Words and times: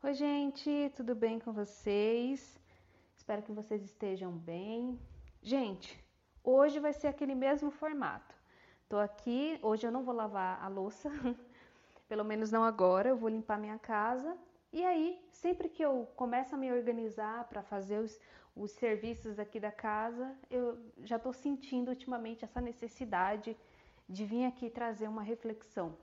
Oi, 0.00 0.14
gente, 0.14 0.92
tudo 0.94 1.12
bem 1.12 1.40
com 1.40 1.52
vocês? 1.52 2.56
Espero 3.16 3.42
que 3.42 3.50
vocês 3.50 3.82
estejam 3.82 4.30
bem. 4.30 4.96
Gente, 5.42 5.98
hoje 6.44 6.78
vai 6.78 6.92
ser 6.92 7.08
aquele 7.08 7.34
mesmo 7.34 7.72
formato. 7.72 8.32
Tô 8.88 8.96
aqui, 8.96 9.58
hoje 9.60 9.84
eu 9.84 9.90
não 9.90 10.04
vou 10.04 10.14
lavar 10.14 10.62
a 10.62 10.68
louça, 10.68 11.10
pelo 12.08 12.24
menos 12.24 12.52
não 12.52 12.62
agora, 12.62 13.08
eu 13.08 13.16
vou 13.16 13.28
limpar 13.28 13.58
minha 13.58 13.76
casa. 13.76 14.38
E 14.72 14.84
aí, 14.84 15.20
sempre 15.32 15.68
que 15.68 15.84
eu 15.84 16.08
começo 16.14 16.54
a 16.54 16.58
me 16.58 16.72
organizar 16.72 17.48
para 17.48 17.60
fazer 17.60 17.98
os, 17.98 18.20
os 18.54 18.70
serviços 18.70 19.36
aqui 19.40 19.58
da 19.58 19.72
casa, 19.72 20.32
eu 20.48 20.78
já 21.02 21.16
estou 21.16 21.32
sentindo 21.32 21.88
ultimamente 21.88 22.44
essa 22.44 22.60
necessidade 22.60 23.56
de 24.08 24.24
vir 24.24 24.46
aqui 24.46 24.70
trazer 24.70 25.08
uma 25.08 25.22
reflexão. 25.22 25.98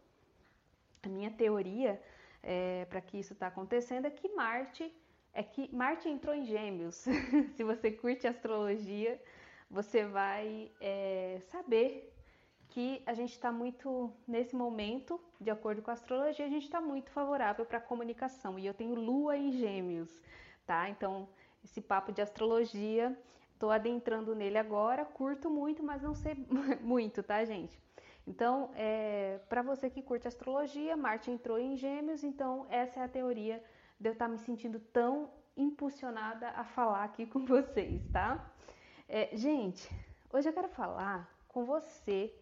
A 1.01 1.07
minha 1.07 1.31
teoria 1.31 2.01
é, 2.45 2.85
para 2.85 3.01
que 3.01 3.17
isso 3.17 3.33
está 3.33 3.47
acontecendo 3.47 4.05
é 4.05 4.11
que 4.11 4.29
Marte 4.29 4.93
é 5.33 5.43
que 5.43 5.73
Marte 5.75 6.07
entrou 6.07 6.33
em 6.33 6.45
Gêmeos. 6.45 7.03
Se 7.57 7.63
você 7.63 7.91
curte 7.91 8.25
astrologia, 8.25 9.21
você 9.69 10.05
vai 10.05 10.71
é, 10.79 11.39
saber 11.51 12.13
que 12.69 13.01
a 13.05 13.13
gente 13.13 13.31
está 13.31 13.51
muito 13.51 14.13
nesse 14.25 14.55
momento, 14.55 15.19
de 15.39 15.49
acordo 15.49 15.81
com 15.81 15.91
a 15.91 15.93
astrologia, 15.93 16.45
a 16.45 16.49
gente 16.49 16.63
está 16.63 16.79
muito 16.79 17.11
favorável 17.11 17.65
para 17.65 17.79
a 17.79 17.81
comunicação. 17.81 18.57
E 18.57 18.65
eu 18.65 18.73
tenho 18.73 18.95
Lua 18.95 19.35
em 19.35 19.51
Gêmeos, 19.51 20.21
tá? 20.65 20.89
Então 20.89 21.27
esse 21.63 21.81
papo 21.81 22.13
de 22.13 22.21
astrologia, 22.21 23.17
estou 23.53 23.71
adentrando 23.71 24.33
nele 24.35 24.57
agora, 24.57 25.03
curto 25.03 25.49
muito, 25.49 25.83
mas 25.83 26.01
não 26.01 26.13
sei 26.13 26.35
muito, 26.81 27.21
tá, 27.21 27.43
gente? 27.43 27.77
Então, 28.27 28.71
é, 28.75 29.39
para 29.47 29.61
você 29.61 29.89
que 29.89 30.01
curte 30.01 30.27
astrologia, 30.27 30.97
Marte 30.97 31.29
entrou 31.29 31.59
em 31.59 31.77
Gêmeos, 31.77 32.23
então 32.23 32.65
essa 32.69 32.99
é 32.99 33.03
a 33.03 33.07
teoria 33.07 33.63
de 33.99 34.09
eu 34.09 34.13
estar 34.13 34.25
tá 34.25 34.31
me 34.31 34.37
sentindo 34.37 34.79
tão 34.79 35.29
impulsionada 35.55 36.49
a 36.49 36.63
falar 36.63 37.03
aqui 37.03 37.25
com 37.25 37.45
vocês, 37.45 38.03
tá? 38.11 38.51
É, 39.07 39.29
gente, 39.37 39.87
hoje 40.33 40.49
eu 40.49 40.53
quero 40.53 40.67
falar 40.69 41.29
com 41.47 41.65
você, 41.65 42.33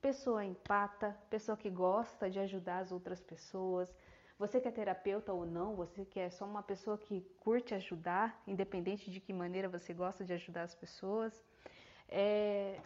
pessoa 0.00 0.44
empata, 0.44 1.16
pessoa 1.28 1.56
que 1.56 1.68
gosta 1.68 2.30
de 2.30 2.38
ajudar 2.38 2.78
as 2.78 2.90
outras 2.90 3.20
pessoas, 3.20 3.94
você 4.38 4.60
que 4.60 4.68
é 4.68 4.70
terapeuta 4.70 5.32
ou 5.32 5.46
não, 5.46 5.74
você 5.74 6.04
que 6.04 6.20
é 6.20 6.28
só 6.28 6.44
uma 6.44 6.62
pessoa 6.62 6.98
que 6.98 7.20
curte 7.40 7.74
ajudar, 7.74 8.42
independente 8.46 9.10
de 9.10 9.20
que 9.20 9.32
maneira 9.32 9.68
você 9.68 9.94
gosta 9.94 10.24
de 10.24 10.32
ajudar 10.32 10.62
as 10.62 10.74
pessoas. 10.74 11.44
É, 12.08 12.78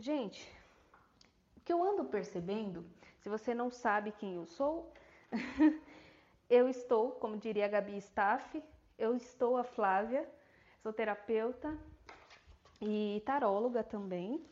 gente, 0.00 0.52
que 1.66 1.72
eu 1.72 1.82
ando 1.82 2.04
percebendo, 2.04 2.86
se 3.18 3.28
você 3.28 3.52
não 3.52 3.72
sabe 3.72 4.12
quem 4.12 4.36
eu 4.36 4.46
sou, 4.46 4.92
eu 6.48 6.68
estou, 6.68 7.10
como 7.10 7.36
diria 7.36 7.64
a 7.64 7.68
Gabi 7.68 7.98
Staff, 7.98 8.62
eu 8.96 9.16
estou 9.16 9.56
a 9.56 9.64
Flávia, 9.64 10.24
sou 10.80 10.92
terapeuta 10.92 11.76
e 12.80 13.20
taróloga 13.26 13.82
também. 13.82 14.46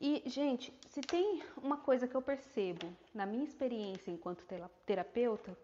E, 0.00 0.22
gente, 0.24 0.72
se 0.88 1.02
tem 1.02 1.42
uma 1.58 1.76
coisa 1.76 2.08
que 2.08 2.14
eu 2.14 2.22
percebo 2.22 2.90
na 3.14 3.26
minha 3.26 3.44
experiência 3.44 4.10
enquanto 4.10 4.46
terapeuta, 4.86 5.54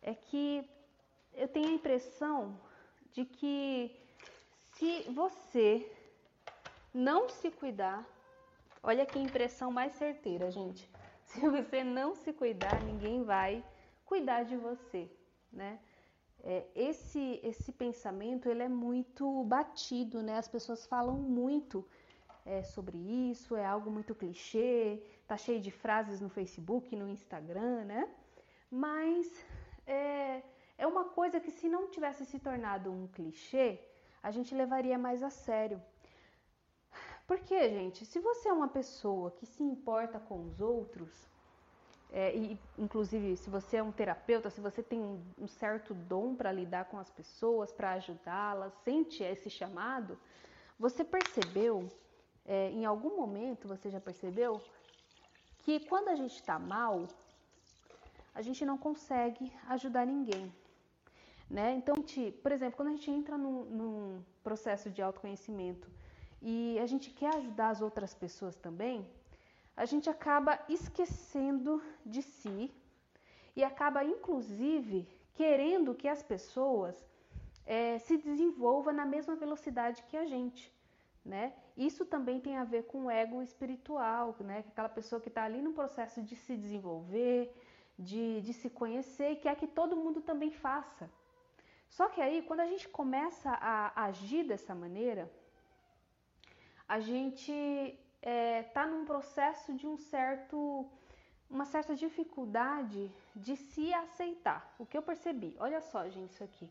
é 0.00 0.14
que 0.14 0.70
eu 1.34 1.48
tenho 1.48 1.68
a 1.68 1.72
impressão 1.72 2.56
de 3.12 3.24
que 3.24 4.00
se 4.74 5.02
você 5.10 5.90
não 6.94 7.28
se 7.28 7.50
cuidar, 7.50 8.06
Olha 8.90 9.04
que 9.04 9.18
impressão 9.18 9.68
mais 9.72 9.92
certeira, 9.94 10.48
gente. 10.48 10.88
Se 11.26 11.40
você 11.40 11.82
não 11.82 12.14
se 12.14 12.32
cuidar, 12.32 12.80
ninguém 12.84 13.24
vai 13.24 13.64
cuidar 14.04 14.44
de 14.44 14.56
você, 14.56 15.10
né? 15.52 15.80
É, 16.44 16.64
esse 16.72 17.40
esse 17.42 17.72
pensamento 17.72 18.48
ele 18.48 18.62
é 18.62 18.68
muito 18.68 19.42
batido, 19.42 20.22
né? 20.22 20.34
As 20.38 20.46
pessoas 20.46 20.86
falam 20.86 21.16
muito 21.16 21.84
é, 22.44 22.62
sobre 22.62 22.96
isso, 23.30 23.56
é 23.56 23.66
algo 23.66 23.90
muito 23.90 24.14
clichê, 24.14 25.02
tá 25.26 25.36
cheio 25.36 25.60
de 25.60 25.72
frases 25.72 26.20
no 26.20 26.28
Facebook, 26.28 26.94
no 26.94 27.08
Instagram, 27.08 27.84
né? 27.92 28.08
Mas 28.70 29.44
é, 29.84 30.42
é 30.78 30.86
uma 30.86 31.06
coisa 31.06 31.40
que 31.40 31.50
se 31.50 31.68
não 31.68 31.90
tivesse 31.90 32.24
se 32.24 32.38
tornado 32.38 32.92
um 32.92 33.08
clichê, 33.08 33.80
a 34.22 34.30
gente 34.30 34.54
levaria 34.54 34.96
mais 34.96 35.24
a 35.24 35.30
sério. 35.30 35.82
Porque, 37.26 37.68
gente, 37.68 38.06
se 38.06 38.20
você 38.20 38.48
é 38.48 38.52
uma 38.52 38.68
pessoa 38.68 39.32
que 39.32 39.46
se 39.46 39.62
importa 39.62 40.20
com 40.20 40.44
os 40.44 40.60
outros, 40.60 41.10
é, 42.12 42.34
e 42.36 42.58
inclusive 42.78 43.36
se 43.36 43.50
você 43.50 43.78
é 43.78 43.82
um 43.82 43.90
terapeuta, 43.90 44.48
se 44.48 44.60
você 44.60 44.82
tem 44.82 45.00
um, 45.36 45.48
certo 45.48 45.92
dom 45.92 46.36
para 46.36 46.52
lidar 46.52 46.84
com 46.84 46.98
as 46.98 47.10
pessoas, 47.10 47.72
para 47.72 47.92
ajudá-las, 47.92 48.72
sente 48.84 49.24
esse 49.24 49.50
chamado, 49.50 50.16
você 50.78 51.02
percebeu, 51.02 51.88
é, 52.44 52.70
em 52.70 52.84
algum 52.84 53.16
momento 53.16 53.66
você 53.66 53.90
já 53.90 54.00
percebeu, 54.00 54.62
que 55.64 55.80
quando 55.80 56.08
a 56.08 56.14
gente 56.14 56.36
está 56.36 56.60
mal, 56.60 57.08
a 58.32 58.40
gente 58.40 58.64
não 58.64 58.78
consegue 58.78 59.52
ajudar 59.68 60.06
ninguém. 60.06 60.52
Né? 61.50 61.74
Então, 61.74 61.96
por 62.42 62.52
exemplo, 62.52 62.76
quando 62.76 62.88
a 62.88 62.92
gente 62.92 63.10
entra 63.10 63.36
num, 63.36 63.64
num 63.64 64.24
processo 64.44 64.90
de 64.90 65.02
autoconhecimento, 65.02 65.90
e 66.40 66.78
a 66.78 66.86
gente 66.86 67.10
quer 67.10 67.34
ajudar 67.36 67.70
as 67.70 67.80
outras 67.80 68.14
pessoas 68.14 68.56
também, 68.56 69.06
a 69.76 69.84
gente 69.84 70.08
acaba 70.08 70.58
esquecendo 70.68 71.82
de 72.04 72.22
si 72.22 72.72
e 73.54 73.62
acaba, 73.64 74.04
inclusive, 74.04 75.08
querendo 75.34 75.94
que 75.94 76.08
as 76.08 76.22
pessoas 76.22 76.94
é, 77.64 77.98
se 77.98 78.16
desenvolvam 78.16 78.92
na 78.94 79.04
mesma 79.04 79.34
velocidade 79.34 80.02
que 80.04 80.16
a 80.16 80.24
gente. 80.24 80.72
Né? 81.24 81.52
Isso 81.76 82.04
também 82.06 82.40
tem 82.40 82.56
a 82.56 82.64
ver 82.64 82.84
com 82.84 83.06
o 83.06 83.10
ego 83.10 83.42
espiritual, 83.42 84.36
né? 84.38 84.64
Aquela 84.68 84.88
pessoa 84.88 85.20
que 85.20 85.28
está 85.28 85.42
ali 85.42 85.60
no 85.60 85.72
processo 85.72 86.22
de 86.22 86.36
se 86.36 86.56
desenvolver, 86.56 87.52
de, 87.98 88.40
de 88.42 88.52
se 88.52 88.70
conhecer 88.70 89.32
e 89.32 89.36
quer 89.36 89.56
que 89.56 89.66
todo 89.66 89.96
mundo 89.96 90.20
também 90.20 90.52
faça. 90.52 91.10
Só 91.88 92.08
que 92.08 92.20
aí, 92.20 92.42
quando 92.42 92.60
a 92.60 92.66
gente 92.66 92.88
começa 92.88 93.50
a 93.50 94.04
agir 94.04 94.44
dessa 94.44 94.74
maneira, 94.74 95.30
a 96.88 96.98
gente 97.00 97.52
está 97.52 98.30
é, 98.30 98.62
tá 98.62 98.86
num 98.86 99.04
processo 99.04 99.74
de 99.74 99.86
um 99.86 99.96
certo, 99.96 100.88
uma 101.48 101.64
certa 101.64 101.94
dificuldade 101.94 103.10
de 103.34 103.56
se 103.56 103.92
aceitar. 103.94 104.74
O 104.78 104.86
que 104.86 104.96
eu 104.96 105.02
percebi, 105.02 105.54
olha 105.58 105.80
só, 105.80 106.08
gente, 106.08 106.32
isso 106.32 106.44
aqui. 106.44 106.68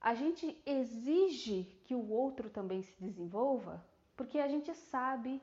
A 0.00 0.14
gente 0.14 0.60
exige 0.66 1.64
que 1.84 1.94
o 1.94 2.10
outro 2.10 2.50
também 2.50 2.82
se 2.82 2.94
desenvolva 3.00 3.84
porque 4.16 4.38
a 4.38 4.48
gente 4.48 4.72
sabe 4.74 5.40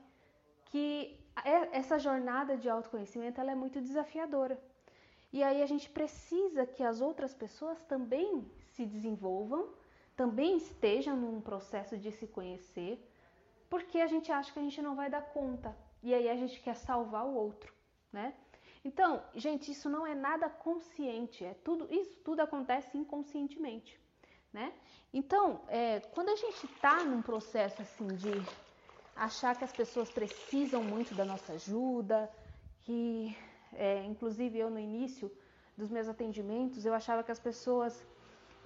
que 0.66 1.18
é, 1.44 1.76
essa 1.76 1.98
jornada 1.98 2.56
de 2.56 2.68
autoconhecimento 2.68 3.40
ela 3.40 3.52
é 3.52 3.54
muito 3.54 3.80
desafiadora. 3.80 4.58
E 5.32 5.42
aí 5.42 5.62
a 5.62 5.66
gente 5.66 5.88
precisa 5.88 6.66
que 6.66 6.82
as 6.82 7.00
outras 7.00 7.34
pessoas 7.34 7.82
também 7.84 8.44
se 8.68 8.84
desenvolvam, 8.84 9.70
também 10.14 10.56
estejam 10.56 11.16
num 11.16 11.40
processo 11.40 11.96
de 11.96 12.10
se 12.12 12.26
conhecer, 12.26 13.02
porque 13.72 13.98
a 14.00 14.06
gente 14.06 14.30
acha 14.30 14.52
que 14.52 14.58
a 14.58 14.62
gente 14.62 14.82
não 14.82 14.94
vai 14.94 15.08
dar 15.08 15.22
conta 15.22 15.74
e 16.02 16.12
aí 16.12 16.28
a 16.28 16.36
gente 16.36 16.60
quer 16.60 16.76
salvar 16.76 17.24
o 17.24 17.34
outro, 17.34 17.72
né? 18.12 18.34
Então, 18.84 19.22
gente, 19.34 19.72
isso 19.72 19.88
não 19.88 20.06
é 20.06 20.14
nada 20.14 20.46
consciente, 20.50 21.42
é 21.42 21.54
tudo, 21.54 21.88
isso 21.90 22.14
tudo 22.22 22.40
acontece 22.40 22.98
inconscientemente, 22.98 23.98
né? 24.52 24.74
Então, 25.10 25.62
é, 25.68 26.00
quando 26.14 26.28
a 26.28 26.36
gente 26.36 26.66
está 26.66 27.02
num 27.02 27.22
processo 27.22 27.80
assim 27.80 28.08
de 28.08 28.32
achar 29.16 29.56
que 29.56 29.64
as 29.64 29.72
pessoas 29.72 30.10
precisam 30.10 30.82
muito 30.84 31.14
da 31.14 31.24
nossa 31.24 31.54
ajuda, 31.54 32.30
que, 32.80 33.34
é, 33.72 34.04
inclusive 34.04 34.58
eu 34.58 34.68
no 34.68 34.78
início 34.78 35.32
dos 35.78 35.88
meus 35.88 36.08
atendimentos, 36.08 36.84
eu 36.84 36.92
achava 36.92 37.24
que 37.24 37.32
as 37.32 37.40
pessoas, 37.40 38.06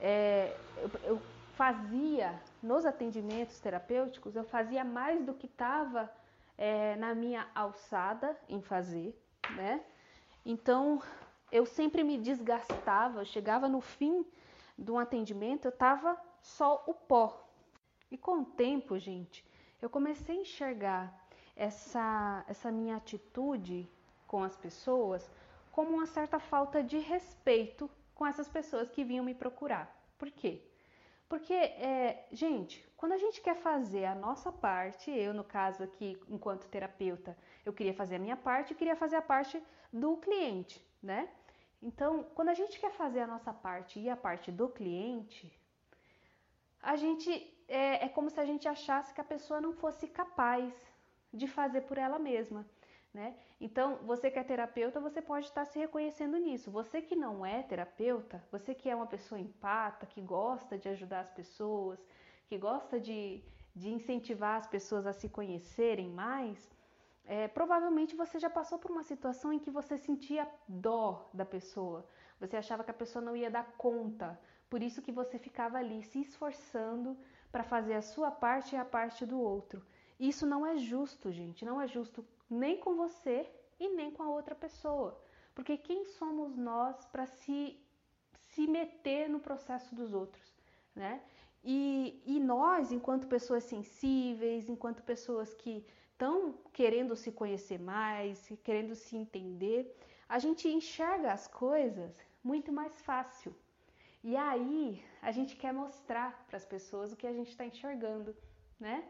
é, 0.00 0.56
eu, 0.82 0.90
eu 1.04 1.22
fazia 1.56 2.38
nos 2.62 2.84
atendimentos 2.84 3.58
terapêuticos, 3.58 4.36
eu 4.36 4.44
fazia 4.44 4.84
mais 4.84 5.24
do 5.24 5.32
que 5.32 5.46
estava 5.46 6.12
é, 6.58 6.94
na 6.96 7.14
minha 7.14 7.48
alçada 7.54 8.38
em 8.46 8.60
fazer, 8.60 9.18
né? 9.56 9.82
Então 10.44 11.02
eu 11.50 11.64
sempre 11.64 12.04
me 12.04 12.18
desgastava, 12.18 13.20
eu 13.20 13.24
chegava 13.24 13.70
no 13.70 13.80
fim 13.80 14.24
de 14.78 14.92
um 14.92 14.98
atendimento, 14.98 15.64
eu 15.64 15.72
tava 15.72 16.20
só 16.42 16.84
o 16.86 16.92
pó. 16.92 17.48
E 18.10 18.18
com 18.18 18.40
o 18.42 18.44
tempo, 18.44 18.98
gente, 18.98 19.42
eu 19.80 19.88
comecei 19.88 20.36
a 20.36 20.40
enxergar 20.42 21.26
essa, 21.56 22.44
essa 22.46 22.70
minha 22.70 22.96
atitude 22.96 23.88
com 24.26 24.42
as 24.42 24.54
pessoas 24.54 25.30
como 25.72 25.92
uma 25.92 26.06
certa 26.06 26.38
falta 26.38 26.82
de 26.82 26.98
respeito 26.98 27.90
com 28.14 28.26
essas 28.26 28.48
pessoas 28.48 28.90
que 28.90 29.02
vinham 29.02 29.24
me 29.24 29.34
procurar. 29.34 29.90
Por 30.18 30.30
quê? 30.30 30.62
Porque, 31.28 31.54
é, 31.54 32.26
gente, 32.30 32.86
quando 32.96 33.12
a 33.12 33.18
gente 33.18 33.40
quer 33.40 33.56
fazer 33.56 34.04
a 34.04 34.14
nossa 34.14 34.52
parte, 34.52 35.10
eu 35.10 35.34
no 35.34 35.42
caso 35.42 35.82
aqui, 35.82 36.18
enquanto 36.28 36.68
terapeuta, 36.68 37.36
eu 37.64 37.72
queria 37.72 37.92
fazer 37.92 38.16
a 38.16 38.18
minha 38.18 38.36
parte, 38.36 38.72
eu 38.72 38.76
queria 38.76 38.94
fazer 38.94 39.16
a 39.16 39.22
parte 39.22 39.60
do 39.92 40.16
cliente, 40.18 40.84
né? 41.02 41.28
Então, 41.82 42.24
quando 42.34 42.50
a 42.50 42.54
gente 42.54 42.78
quer 42.78 42.92
fazer 42.92 43.20
a 43.20 43.26
nossa 43.26 43.52
parte 43.52 43.98
e 43.98 44.08
a 44.08 44.16
parte 44.16 44.52
do 44.52 44.68
cliente, 44.68 45.52
a 46.80 46.94
gente 46.96 47.30
é, 47.68 48.06
é 48.06 48.08
como 48.08 48.30
se 48.30 48.40
a 48.40 48.44
gente 48.44 48.68
achasse 48.68 49.12
que 49.12 49.20
a 49.20 49.24
pessoa 49.24 49.60
não 49.60 49.72
fosse 49.72 50.06
capaz 50.06 50.72
de 51.32 51.46
fazer 51.46 51.82
por 51.82 51.98
ela 51.98 52.18
mesma. 52.18 52.64
Né? 53.16 53.34
Então, 53.58 53.96
você 54.02 54.30
que 54.30 54.38
é 54.38 54.44
terapeuta, 54.44 55.00
você 55.00 55.22
pode 55.22 55.46
estar 55.46 55.64
se 55.64 55.78
reconhecendo 55.78 56.36
nisso. 56.36 56.70
Você 56.70 57.00
que 57.00 57.16
não 57.16 57.46
é 57.46 57.62
terapeuta, 57.62 58.44
você 58.52 58.74
que 58.74 58.90
é 58.90 58.94
uma 58.94 59.06
pessoa 59.06 59.40
empata, 59.40 60.04
que 60.04 60.20
gosta 60.20 60.76
de 60.76 60.86
ajudar 60.90 61.20
as 61.20 61.30
pessoas, 61.30 61.98
que 62.46 62.58
gosta 62.58 63.00
de, 63.00 63.42
de 63.74 63.88
incentivar 63.88 64.56
as 64.56 64.66
pessoas 64.66 65.06
a 65.06 65.14
se 65.14 65.30
conhecerem 65.30 66.10
mais, 66.10 66.70
é, 67.24 67.48
provavelmente 67.48 68.14
você 68.14 68.38
já 68.38 68.50
passou 68.50 68.78
por 68.78 68.90
uma 68.90 69.02
situação 69.02 69.50
em 69.50 69.58
que 69.58 69.70
você 69.70 69.96
sentia 69.96 70.46
dó 70.68 71.30
da 71.32 71.46
pessoa, 71.46 72.06
você 72.38 72.54
achava 72.58 72.84
que 72.84 72.90
a 72.90 73.00
pessoa 73.02 73.24
não 73.24 73.34
ia 73.34 73.50
dar 73.50 73.66
conta, 73.78 74.38
por 74.68 74.82
isso 74.82 75.00
que 75.00 75.10
você 75.10 75.38
ficava 75.38 75.78
ali 75.78 76.02
se 76.02 76.20
esforçando 76.20 77.16
para 77.50 77.64
fazer 77.64 77.94
a 77.94 78.02
sua 78.02 78.30
parte 78.30 78.74
e 78.74 78.78
a 78.78 78.84
parte 78.84 79.24
do 79.24 79.40
outro. 79.40 79.82
Isso 80.20 80.46
não 80.46 80.66
é 80.66 80.76
justo, 80.76 81.32
gente, 81.32 81.64
não 81.64 81.80
é 81.80 81.86
justo 81.86 82.22
nem 82.48 82.78
com 82.78 82.94
você 82.94 83.48
e 83.78 83.88
nem 83.88 84.10
com 84.10 84.22
a 84.22 84.28
outra 84.28 84.54
pessoa. 84.54 85.20
Porque 85.54 85.76
quem 85.76 86.04
somos 86.04 86.56
nós 86.56 87.04
para 87.06 87.26
se, 87.26 87.78
se 88.48 88.66
meter 88.66 89.28
no 89.28 89.40
processo 89.40 89.94
dos 89.94 90.12
outros, 90.12 90.54
né? 90.94 91.20
E, 91.64 92.22
e 92.24 92.38
nós, 92.38 92.92
enquanto 92.92 93.26
pessoas 93.26 93.64
sensíveis, 93.64 94.68
enquanto 94.68 95.02
pessoas 95.02 95.52
que 95.54 95.84
estão 96.12 96.54
querendo 96.72 97.16
se 97.16 97.32
conhecer 97.32 97.78
mais, 97.78 98.48
querendo 98.62 98.94
se 98.94 99.16
entender, 99.16 99.96
a 100.28 100.38
gente 100.38 100.68
enxerga 100.68 101.32
as 101.32 101.46
coisas 101.48 102.16
muito 102.42 102.72
mais 102.72 103.00
fácil. 103.02 103.54
E 104.22 104.36
aí 104.36 105.02
a 105.20 105.30
gente 105.30 105.56
quer 105.56 105.72
mostrar 105.72 106.44
para 106.46 106.56
as 106.56 106.64
pessoas 106.64 107.12
o 107.12 107.16
que 107.16 107.26
a 107.26 107.32
gente 107.32 107.50
está 107.50 107.64
enxergando, 107.64 108.34
né? 108.78 109.04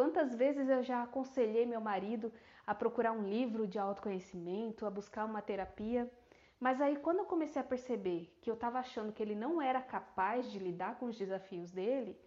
Quantas 0.00 0.34
vezes 0.34 0.66
eu 0.70 0.82
já 0.82 1.02
aconselhei 1.02 1.66
meu 1.66 1.78
marido 1.78 2.32
a 2.66 2.74
procurar 2.74 3.12
um 3.12 3.28
livro 3.28 3.66
de 3.66 3.78
autoconhecimento, 3.78 4.86
a 4.86 4.90
buscar 4.90 5.26
uma 5.26 5.42
terapia, 5.42 6.10
mas 6.58 6.80
aí 6.80 6.96
quando 6.96 7.18
eu 7.18 7.26
comecei 7.26 7.60
a 7.60 7.70
perceber 7.72 8.34
que 8.40 8.48
eu 8.50 8.54
estava 8.54 8.78
achando 8.78 9.12
que 9.12 9.22
ele 9.22 9.34
não 9.34 9.60
era 9.60 9.82
capaz 9.82 10.50
de 10.50 10.58
lidar 10.58 10.98
com 10.98 11.04
os 11.04 11.18
desafios 11.18 11.70
dele, 11.70 12.18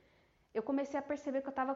eu 0.54 0.62
comecei 0.62 1.00
a 1.00 1.02
perceber 1.02 1.42
que 1.42 1.48
eu 1.48 1.56
estava 1.58 1.76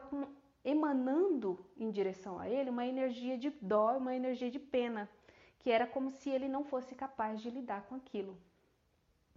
emanando 0.64 1.66
em 1.76 1.90
direção 1.90 2.38
a 2.38 2.48
ele 2.48 2.70
uma 2.70 2.86
energia 2.86 3.36
de 3.36 3.50
dó, 3.60 3.96
uma 3.96 4.14
energia 4.14 4.52
de 4.52 4.60
pena, 4.60 5.10
que 5.58 5.68
era 5.68 5.84
como 5.84 6.12
se 6.12 6.30
ele 6.30 6.48
não 6.48 6.62
fosse 6.62 6.94
capaz 6.94 7.40
de 7.40 7.50
lidar 7.50 7.82
com 7.88 7.96
aquilo. 7.96 8.38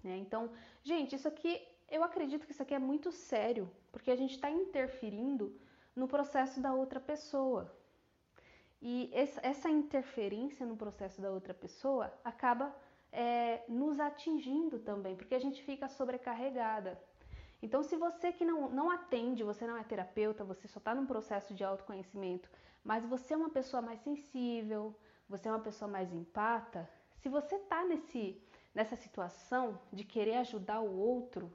Né? 0.04 0.16
Então, 0.18 0.52
gente, 0.84 1.16
isso 1.16 1.28
aqui, 1.28 1.60
eu 1.90 2.04
acredito 2.04 2.46
que 2.46 2.52
isso 2.52 2.62
aqui 2.62 2.76
é 2.76 2.86
muito 2.92 3.12
sério, 3.12 3.68
porque 3.92 4.12
a 4.12 4.16
gente 4.16 4.36
está 4.36 4.52
interferindo 4.52 5.60
no 5.96 6.08
processo 6.08 6.60
da 6.62 6.74
outra 6.74 7.00
pessoa. 7.00 7.74
E 8.82 9.12
essa 9.14 9.70
interferência 9.70 10.66
no 10.66 10.76
processo 10.76 11.22
da 11.22 11.30
outra 11.30 11.54
pessoa 11.54 12.12
acaba 12.24 12.76
é, 13.12 13.64
nos 13.68 14.00
atingindo 14.00 14.80
também, 14.80 15.16
porque 15.16 15.36
a 15.36 15.40
gente 15.40 15.62
fica 15.64 15.88
sobrecarregada. 15.88 17.00
Então, 17.62 17.84
se 17.84 17.96
você 17.96 18.32
que 18.32 18.44
não, 18.44 18.70
não 18.70 18.90
atende, 18.90 19.44
você 19.44 19.68
não 19.68 19.78
é 19.78 19.84
terapeuta, 19.84 20.44
você 20.44 20.68
só 20.68 20.80
está 20.80 20.96
num 20.96 21.06
processo 21.06 21.54
de 21.54 21.64
autoconhecimento, 21.64 22.50
mas 22.84 23.06
você 23.06 23.36
é 23.36 23.38
uma 23.38 23.52
pessoa 23.52 23.82
mais 23.84 24.00
sensível, 24.02 24.96
você 25.30 25.48
é 25.48 25.52
uma 25.52 25.60
pessoa 25.60 25.90
mais 25.90 26.12
empata, 26.12 26.90
se 27.18 27.30
você 27.30 27.56
está 27.56 27.86
nessa 28.74 28.96
situação 28.96 29.80
de 29.94 30.04
querer 30.04 30.38
ajudar 30.38 30.80
o 30.80 30.98
outro 30.98 31.54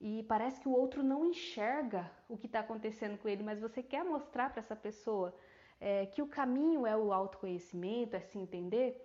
e 0.00 0.22
parece 0.24 0.60
que 0.60 0.68
o 0.68 0.72
outro 0.72 1.02
não 1.02 1.24
enxerga 1.24 2.10
o 2.28 2.36
que 2.36 2.46
está 2.46 2.60
acontecendo 2.60 3.18
com 3.18 3.28
ele, 3.28 3.42
mas 3.42 3.60
você 3.60 3.82
quer 3.82 4.04
mostrar 4.04 4.50
para 4.50 4.60
essa 4.60 4.76
pessoa 4.76 5.34
é, 5.80 6.06
que 6.06 6.22
o 6.22 6.26
caminho 6.26 6.86
é 6.86 6.96
o 6.96 7.12
autoconhecimento, 7.12 8.16
é 8.16 8.20
se 8.20 8.38
entender, 8.38 9.04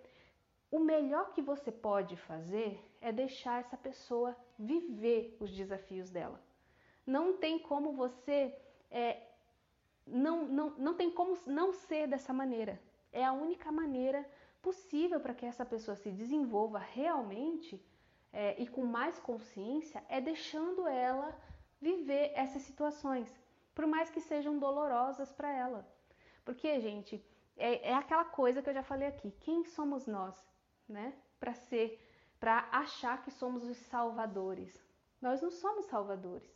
o 0.70 0.78
melhor 0.78 1.32
que 1.32 1.42
você 1.42 1.72
pode 1.72 2.16
fazer 2.16 2.80
é 3.00 3.10
deixar 3.10 3.60
essa 3.60 3.76
pessoa 3.76 4.36
viver 4.58 5.36
os 5.40 5.50
desafios 5.50 6.10
dela. 6.10 6.40
Não 7.06 7.36
tem 7.36 7.58
como 7.58 7.92
você. 7.92 8.54
É, 8.90 9.22
não, 10.06 10.44
não, 10.46 10.70
não 10.70 10.94
tem 10.94 11.10
como 11.10 11.36
não 11.46 11.72
ser 11.72 12.06
dessa 12.06 12.32
maneira. 12.32 12.80
É 13.12 13.24
a 13.24 13.32
única 13.32 13.72
maneira 13.72 14.24
possível 14.62 15.18
para 15.18 15.34
que 15.34 15.46
essa 15.46 15.64
pessoa 15.64 15.96
se 15.96 16.10
desenvolva 16.10 16.78
realmente 16.78 17.82
é, 18.32 18.60
e 18.62 18.66
com 18.66 18.84
mais 18.84 19.18
consciência 19.18 20.04
é 20.08 20.20
deixando 20.20 20.86
ela 20.86 21.36
viver 21.80 22.32
essas 22.34 22.62
situações, 22.62 23.28
por 23.74 23.86
mais 23.86 24.10
que 24.10 24.20
sejam 24.20 24.58
dolorosas 24.58 25.32
para 25.32 25.50
ela. 25.50 25.88
Porque, 26.44 26.80
gente, 26.80 27.24
é, 27.56 27.90
é, 27.90 27.94
aquela 27.94 28.24
coisa 28.24 28.62
que 28.62 28.68
eu 28.70 28.74
já 28.74 28.82
falei 28.82 29.08
aqui: 29.08 29.30
quem 29.40 29.64
somos 29.64 30.06
nós, 30.06 30.36
né? 30.88 31.14
Para 31.38 31.54
ser, 31.54 31.98
para 32.38 32.68
achar 32.72 33.22
que 33.22 33.30
somos 33.30 33.64
os 33.64 33.76
salvadores. 33.76 34.84
Nós 35.20 35.40
não 35.40 35.50
somos 35.50 35.86
salvadores. 35.86 36.50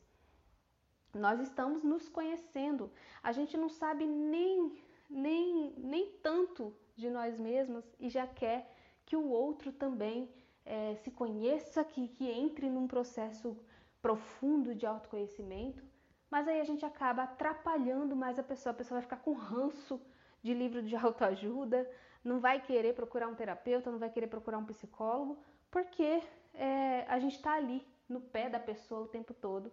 Nós 1.12 1.38
estamos 1.40 1.84
nos 1.84 2.08
conhecendo. 2.08 2.90
A 3.22 3.30
gente 3.32 3.56
não 3.56 3.68
sabe 3.68 4.04
nem, 4.06 4.76
nem, 5.08 5.74
nem 5.76 6.10
tanto 6.22 6.74
de 6.96 7.08
nós 7.10 7.38
mesmos 7.38 7.84
e 8.00 8.08
já 8.08 8.26
quer 8.26 8.74
que 9.04 9.16
o 9.16 9.28
outro 9.28 9.72
também 9.72 10.32
é, 10.64 10.94
se 10.96 11.10
conheça, 11.10 11.84
que, 11.84 12.08
que 12.08 12.28
entre 12.28 12.68
num 12.68 12.86
processo 12.86 13.56
profundo 14.00 14.74
de 14.74 14.86
autoconhecimento, 14.86 15.82
mas 16.30 16.48
aí 16.48 16.60
a 16.60 16.64
gente 16.64 16.84
acaba 16.84 17.22
atrapalhando 17.22 18.16
mais 18.16 18.38
a 18.38 18.42
pessoa, 18.42 18.72
a 18.72 18.76
pessoa 18.76 18.96
vai 18.96 19.02
ficar 19.02 19.18
com 19.18 19.32
ranço 19.32 20.00
de 20.42 20.52
livro 20.52 20.82
de 20.82 20.96
autoajuda, 20.96 21.88
não 22.22 22.40
vai 22.40 22.60
querer 22.60 22.94
procurar 22.94 23.28
um 23.28 23.34
terapeuta, 23.34 23.90
não 23.90 23.98
vai 23.98 24.10
querer 24.10 24.26
procurar 24.26 24.58
um 24.58 24.64
psicólogo, 24.64 25.38
porque 25.70 26.22
é, 26.54 27.04
a 27.08 27.18
gente 27.18 27.36
está 27.36 27.54
ali 27.54 27.86
no 28.08 28.20
pé 28.20 28.48
da 28.48 28.60
pessoa 28.60 29.02
o 29.02 29.08
tempo 29.08 29.34
todo, 29.34 29.70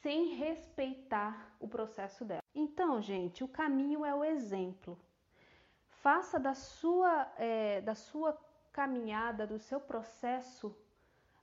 sem 0.00 0.34
respeitar 0.34 1.54
o 1.58 1.66
processo 1.66 2.24
dela. 2.24 2.42
Então, 2.54 3.00
gente, 3.00 3.42
o 3.42 3.48
caminho 3.48 4.04
é 4.04 4.14
o 4.14 4.24
exemplo. 4.24 4.98
Faça 5.88 6.38
da 6.38 6.54
sua, 6.54 7.30
é, 7.36 7.80
da 7.80 7.94
sua 7.94 8.32
caminhada, 8.72 9.46
do 9.46 9.58
seu 9.58 9.80
processo, 9.80 10.76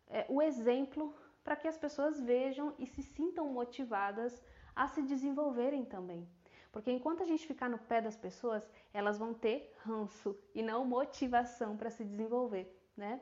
é, 0.08 0.26
o 0.30 0.42
exemplo 0.42 1.16
para 1.44 1.56
que 1.56 1.68
as 1.68 1.78
pessoas 1.78 2.20
vejam 2.20 2.74
e 2.80 2.86
se 2.86 3.04
sintam 3.04 3.48
motivadas 3.52 4.42
a 4.76 4.88
se 4.88 5.02
desenvolverem 5.02 5.86
também. 5.86 6.28
Porque 6.72 6.92
enquanto 6.92 7.24
a 7.24 7.26
gente 7.26 7.48
ficar 7.48 7.70
no 7.70 7.78
pé 7.78 8.02
das 8.02 8.18
pessoas, 8.18 8.68
elas 8.94 9.18
vão 9.18 9.34
ter 9.34 9.74
ranço 9.86 10.38
e 10.54 10.62
não 10.62 10.84
motivação 10.84 11.78
para 11.78 11.90
se 11.90 12.04
desenvolver, 12.04 12.66
né? 12.98 13.22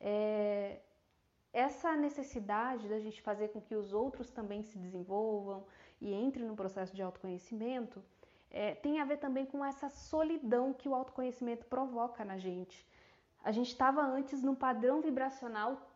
É, 0.00 0.80
essa 1.52 1.94
necessidade 1.96 2.88
da 2.88 2.98
gente 2.98 3.20
fazer 3.20 3.48
com 3.48 3.60
que 3.60 3.74
os 3.74 3.92
outros 3.92 4.30
também 4.30 4.62
se 4.62 4.78
desenvolvam 4.78 5.66
e 6.00 6.14
entrem 6.14 6.46
no 6.46 6.56
processo 6.56 6.94
de 6.94 7.02
autoconhecimento 7.02 8.02
é, 8.50 8.74
tem 8.74 9.00
a 9.00 9.04
ver 9.04 9.16
também 9.16 9.46
com 9.46 9.64
essa 9.64 9.88
solidão 9.88 10.72
que 10.72 10.88
o 10.88 10.94
autoconhecimento 10.94 11.66
provoca 11.66 12.24
na 12.24 12.38
gente. 12.38 12.86
A 13.44 13.52
gente 13.52 13.68
estava 13.68 14.02
antes 14.02 14.42
num 14.42 14.54
padrão 14.54 15.00
vibracional 15.00 15.90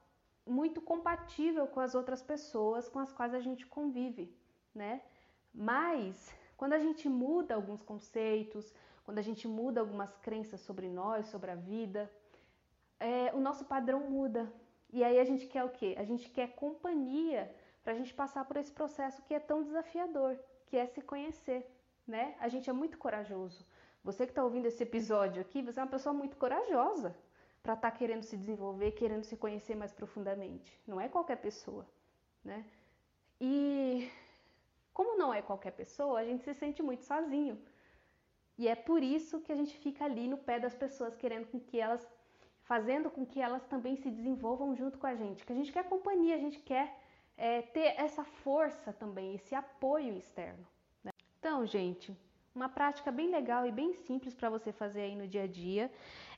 muito 0.46 0.80
compatível 0.80 1.66
com 1.66 1.80
as 1.80 1.94
outras 1.94 2.22
pessoas 2.22 2.88
com 2.88 2.98
as 2.98 3.12
quais 3.12 3.34
a 3.34 3.40
gente 3.40 3.66
convive, 3.66 4.34
né? 4.74 5.02
Mas 5.52 6.34
quando 6.56 6.74
a 6.74 6.78
gente 6.78 7.08
muda 7.08 7.54
alguns 7.54 7.82
conceitos, 7.82 8.72
quando 9.04 9.18
a 9.18 9.22
gente 9.22 9.46
muda 9.48 9.80
algumas 9.80 10.16
crenças 10.18 10.60
sobre 10.60 10.88
nós, 10.88 11.26
sobre 11.26 11.50
a 11.50 11.54
vida, 11.54 12.10
é, 12.98 13.32
o 13.34 13.40
nosso 13.40 13.64
padrão 13.64 14.00
muda. 14.10 14.52
E 14.92 15.02
aí 15.04 15.18
a 15.18 15.24
gente 15.24 15.46
quer 15.46 15.64
o 15.64 15.70
quê? 15.70 15.94
A 15.98 16.04
gente 16.04 16.28
quer 16.30 16.54
companhia 16.54 17.54
para 17.82 17.92
a 17.92 17.96
gente 17.96 18.12
passar 18.14 18.44
por 18.44 18.56
esse 18.56 18.72
processo 18.72 19.22
que 19.22 19.34
é 19.34 19.40
tão 19.40 19.62
desafiador, 19.62 20.36
que 20.66 20.76
é 20.76 20.86
se 20.86 21.00
conhecer 21.00 21.66
né? 22.06 22.34
A 22.38 22.48
gente 22.48 22.70
é 22.70 22.72
muito 22.72 22.96
corajoso. 22.98 23.66
Você 24.04 24.24
que 24.24 24.30
está 24.30 24.44
ouvindo 24.44 24.66
esse 24.66 24.82
episódio 24.82 25.40
aqui, 25.42 25.62
você 25.62 25.80
é 25.80 25.82
uma 25.82 25.90
pessoa 25.90 26.12
muito 26.12 26.36
corajosa 26.36 27.14
para 27.66 27.74
estar 27.74 27.90
tá 27.90 27.96
querendo 27.96 28.22
se 28.22 28.36
desenvolver, 28.36 28.92
querendo 28.92 29.24
se 29.24 29.36
conhecer 29.36 29.74
mais 29.74 29.92
profundamente. 29.92 30.80
Não 30.86 31.00
é 31.00 31.08
qualquer 31.08 31.38
pessoa, 31.46 31.84
né? 32.44 32.64
E 33.40 34.08
como 34.94 35.18
não 35.18 35.34
é 35.34 35.42
qualquer 35.42 35.72
pessoa, 35.72 36.20
a 36.20 36.24
gente 36.24 36.44
se 36.44 36.54
sente 36.54 36.80
muito 36.80 37.02
sozinho. 37.02 37.60
E 38.56 38.68
é 38.68 38.76
por 38.76 39.02
isso 39.02 39.40
que 39.40 39.50
a 39.50 39.56
gente 39.56 39.76
fica 39.78 40.04
ali 40.04 40.28
no 40.28 40.38
pé 40.38 40.60
das 40.60 40.76
pessoas, 40.76 41.16
querendo 41.16 41.48
com 41.48 41.58
que 41.58 41.80
elas, 41.80 42.06
fazendo 42.62 43.10
com 43.10 43.26
que 43.26 43.40
elas 43.40 43.64
também 43.64 43.96
se 43.96 44.10
desenvolvam 44.10 44.76
junto 44.76 44.96
com 44.96 45.08
a 45.08 45.16
gente. 45.16 45.44
Que 45.44 45.52
a 45.52 45.56
gente 45.56 45.72
quer 45.72 45.88
companhia, 45.88 46.36
a 46.36 46.38
gente 46.38 46.60
quer 46.60 46.96
é, 47.36 47.62
ter 47.62 47.88
essa 47.98 48.22
força 48.44 48.92
também, 48.92 49.34
esse 49.34 49.56
apoio 49.56 50.16
externo. 50.16 50.64
Então, 51.40 51.66
gente, 51.66 52.16
uma 52.56 52.68
prática 52.68 53.12
bem 53.12 53.30
legal 53.30 53.66
e 53.66 53.70
bem 53.70 53.92
simples 53.92 54.34
para 54.34 54.48
você 54.48 54.72
fazer 54.72 55.02
aí 55.02 55.14
no 55.14 55.28
dia 55.28 55.44
a 55.44 55.46
dia 55.46 55.90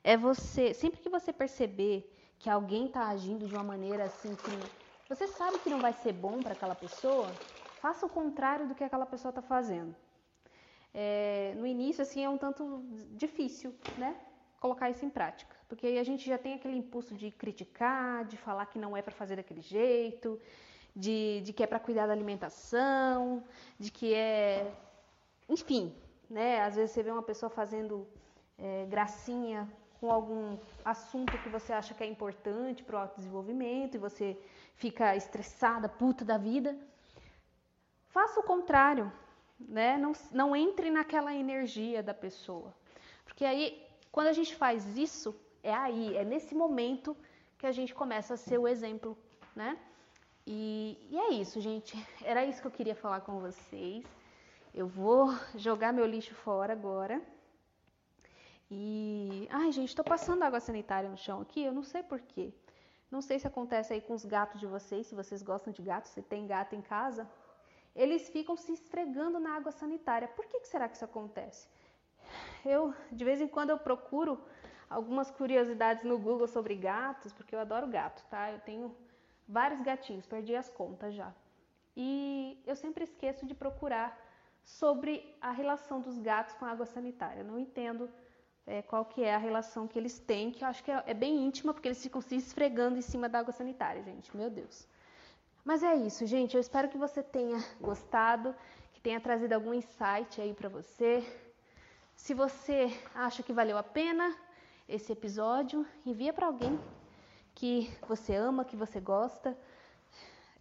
é 0.02 0.16
você, 0.16 0.74
sempre 0.74 1.00
que 1.00 1.08
você 1.08 1.32
perceber 1.32 2.12
que 2.38 2.50
alguém 2.50 2.86
está 2.86 3.08
agindo 3.08 3.46
de 3.46 3.54
uma 3.54 3.64
maneira 3.64 4.04
assim 4.04 4.34
que 4.34 4.50
você 5.08 5.26
sabe 5.26 5.58
que 5.60 5.70
não 5.70 5.80
vai 5.80 5.92
ser 5.92 6.12
bom 6.12 6.42
para 6.42 6.52
aquela 6.52 6.74
pessoa, 6.74 7.28
faça 7.80 8.04
o 8.04 8.08
contrário 8.08 8.68
do 8.68 8.74
que 8.74 8.84
aquela 8.84 9.06
pessoa 9.06 9.30
está 9.30 9.40
fazendo. 9.40 9.94
É, 10.92 11.54
no 11.56 11.66
início, 11.66 12.02
assim, 12.02 12.24
é 12.24 12.28
um 12.28 12.36
tanto 12.36 12.82
difícil, 13.16 13.74
né? 13.96 14.16
Colocar 14.60 14.90
isso 14.90 15.04
em 15.04 15.10
prática, 15.10 15.56
porque 15.68 15.86
aí 15.86 15.98
a 15.98 16.02
gente 16.02 16.26
já 16.26 16.36
tem 16.36 16.54
aquele 16.54 16.76
impulso 16.76 17.14
de 17.14 17.30
criticar, 17.30 18.24
de 18.24 18.36
falar 18.36 18.66
que 18.66 18.78
não 18.78 18.96
é 18.96 19.00
para 19.00 19.14
fazer 19.14 19.36
daquele 19.36 19.60
jeito, 19.60 20.38
de, 20.94 21.40
de 21.42 21.52
que 21.52 21.62
é 21.62 21.66
para 21.66 21.78
cuidar 21.78 22.06
da 22.06 22.12
alimentação, 22.12 23.44
de 23.78 23.90
que 23.90 24.12
é. 24.12 24.74
Enfim, 25.48 25.94
né? 26.28 26.60
Às 26.62 26.76
vezes 26.76 26.92
você 26.92 27.02
vê 27.02 27.10
uma 27.10 27.22
pessoa 27.22 27.50
fazendo 27.50 28.06
é, 28.58 28.86
gracinha 28.86 29.68
com 30.00 30.10
algum 30.10 30.56
assunto 30.84 31.36
que 31.38 31.48
você 31.48 31.72
acha 31.72 31.94
que 31.94 32.04
é 32.04 32.06
importante 32.06 32.82
para 32.84 32.96
o 32.96 32.98
autodesenvolvimento 33.00 33.96
e 33.96 33.98
você 33.98 34.36
fica 34.74 35.16
estressada, 35.16 35.88
puta 35.88 36.24
da 36.24 36.38
vida. 36.38 36.78
Faça 38.08 38.40
o 38.40 38.42
contrário, 38.42 39.12
né? 39.58 39.96
Não, 39.98 40.12
não 40.30 40.54
entre 40.54 40.90
naquela 40.90 41.34
energia 41.34 42.02
da 42.02 42.14
pessoa. 42.14 42.72
Porque 43.24 43.44
aí, 43.44 43.84
quando 44.12 44.28
a 44.28 44.32
gente 44.32 44.54
faz 44.54 44.96
isso, 44.96 45.34
é 45.62 45.74
aí, 45.74 46.16
é 46.16 46.24
nesse 46.24 46.54
momento 46.54 47.16
que 47.58 47.66
a 47.66 47.72
gente 47.72 47.94
começa 47.94 48.34
a 48.34 48.36
ser 48.36 48.58
o 48.58 48.68
exemplo, 48.68 49.18
né? 49.54 49.76
E, 50.46 50.96
e 51.10 51.18
é 51.18 51.30
isso, 51.34 51.60
gente. 51.60 51.94
Era 52.24 52.44
isso 52.44 52.60
que 52.60 52.66
eu 52.66 52.70
queria 52.78 52.94
falar 52.94 53.20
com 53.20 53.40
vocês. 53.40 54.04
Eu 54.80 54.86
vou 54.86 55.22
jogar 55.56 55.92
meu 55.92 56.06
lixo 56.06 56.34
fora 56.36 56.72
agora. 56.72 57.20
E. 58.70 59.48
Ai, 59.50 59.72
gente, 59.72 59.96
tô 60.00 60.04
passando 60.04 60.44
água 60.44 60.60
sanitária 60.60 61.10
no 61.10 61.16
chão 61.16 61.40
aqui, 61.40 61.64
eu 61.64 61.72
não 61.78 61.82
sei 61.82 62.00
porquê. 62.00 62.52
Não 63.10 63.20
sei 63.20 63.40
se 63.40 63.46
acontece 63.48 63.92
aí 63.92 64.00
com 64.00 64.14
os 64.18 64.24
gatos 64.24 64.60
de 64.60 64.68
vocês, 64.74 65.08
se 65.08 65.16
vocês 65.16 65.42
gostam 65.42 65.72
de 65.72 65.82
gatos, 65.82 66.12
se 66.12 66.22
tem 66.22 66.46
gato 66.46 66.76
em 66.76 66.80
casa. 66.80 67.28
Eles 67.92 68.28
ficam 68.28 68.56
se 68.56 68.72
esfregando 68.72 69.40
na 69.40 69.56
água 69.56 69.72
sanitária. 69.72 70.28
Por 70.28 70.46
que, 70.46 70.60
que 70.60 70.68
será 70.68 70.88
que 70.88 70.94
isso 70.94 71.04
acontece? 71.04 71.66
Eu, 72.64 72.94
de 73.10 73.24
vez 73.24 73.40
em 73.40 73.48
quando, 73.48 73.70
eu 73.70 73.78
procuro 73.78 74.40
algumas 74.88 75.28
curiosidades 75.28 76.04
no 76.04 76.20
Google 76.20 76.46
sobre 76.46 76.76
gatos, 76.76 77.32
porque 77.32 77.52
eu 77.52 77.58
adoro 77.58 77.88
gato, 77.88 78.24
tá? 78.30 78.52
Eu 78.52 78.60
tenho 78.60 78.94
vários 79.48 79.80
gatinhos, 79.80 80.24
perdi 80.24 80.54
as 80.54 80.70
contas 80.70 81.12
já. 81.16 81.34
E 81.96 82.62
eu 82.64 82.76
sempre 82.76 83.02
esqueço 83.02 83.44
de 83.44 83.56
procurar 83.56 84.27
sobre 84.76 85.34
a 85.40 85.50
relação 85.50 85.98
dos 86.00 86.18
gatos 86.18 86.54
com 86.56 86.64
a 86.66 86.70
água 86.70 86.84
sanitária. 86.84 87.40
Eu 87.40 87.44
não 87.44 87.58
entendo 87.58 88.08
é, 88.66 88.82
qual 88.82 89.04
que 89.04 89.24
é 89.24 89.34
a 89.34 89.38
relação 89.38 89.88
que 89.88 89.98
eles 89.98 90.18
têm, 90.18 90.50
que 90.50 90.62
eu 90.62 90.68
acho 90.68 90.84
que 90.84 90.90
é, 90.90 91.02
é 91.06 91.14
bem 91.14 91.42
íntima, 91.46 91.72
porque 91.72 91.88
eles 91.88 92.02
ficam 92.02 92.20
se 92.20 92.36
esfregando 92.36 92.98
em 92.98 93.00
cima 93.02 93.28
da 93.28 93.38
água 93.38 93.52
sanitária, 93.52 94.02
gente. 94.02 94.36
Meu 94.36 94.50
Deus. 94.50 94.86
Mas 95.64 95.82
é 95.82 95.94
isso, 95.94 96.26
gente. 96.26 96.54
Eu 96.54 96.60
espero 96.60 96.88
que 96.88 96.98
você 96.98 97.22
tenha 97.22 97.58
gostado, 97.80 98.54
que 98.92 99.00
tenha 99.00 99.20
trazido 99.20 99.54
algum 99.54 99.72
insight 99.72 100.40
aí 100.40 100.52
para 100.52 100.68
você. 100.68 101.24
Se 102.14 102.34
você 102.34 102.92
acha 103.14 103.42
que 103.42 103.54
valeu 103.54 103.78
a 103.78 103.82
pena 103.82 104.36
esse 104.86 105.12
episódio, 105.12 105.86
envia 106.04 106.32
para 106.32 106.46
alguém 106.46 106.78
que 107.54 107.90
você 108.06 108.34
ama, 108.34 108.66
que 108.66 108.76
você 108.76 109.00
gosta. 109.00 109.56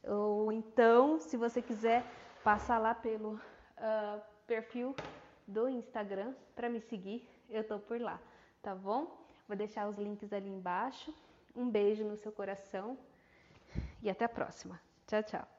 Ou 0.04 0.52
então, 0.52 1.20
se 1.20 1.36
você 1.36 1.62
quiser, 1.62 2.06
passa 2.42 2.78
lá 2.78 2.96
pelo 2.96 3.40
uh, 3.78 4.22
perfil 4.46 4.96
do 5.48 5.70
Instagram 5.70 6.34
para 6.56 6.70
me 6.70 6.80
seguir 6.82 7.28
eu 7.50 7.64
tô 7.64 7.80
por 7.80 8.00
lá, 8.00 8.20
tá 8.62 8.76
bom? 8.76 9.26
Vou 9.48 9.56
deixar 9.56 9.88
os 9.88 9.98
links 9.98 10.34
ali 10.34 10.50
embaixo. 10.50 11.14
Um 11.56 11.70
beijo 11.70 12.04
no 12.04 12.18
seu 12.18 12.32
coração 12.32 12.98
e 14.02 14.10
até 14.10 14.26
a 14.26 14.30
próxima. 14.30 14.80
Tchau, 15.08 15.24
tchau. 15.24 15.57